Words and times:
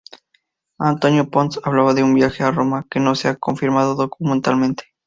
Antonio 0.79 1.29
Ponz 1.29 1.59
hablaba 1.63 1.93
de 1.93 2.01
un 2.01 2.15
viaje 2.15 2.41
a 2.43 2.49
Roma 2.49 2.87
que 2.89 2.99
no 2.99 3.13
se 3.13 3.27
ha 3.27 3.35
confirmado 3.35 3.93
documentalmente. 3.93 4.85